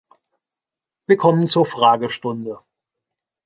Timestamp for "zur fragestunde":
1.47-2.61